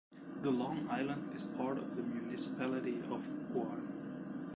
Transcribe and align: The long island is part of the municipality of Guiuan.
The 0.41 0.49
long 0.49 0.87
island 0.89 1.29
is 1.31 1.43
part 1.43 1.77
of 1.77 1.95
the 1.95 2.01
municipality 2.01 2.95
of 3.11 3.29
Guiuan. 3.53 3.85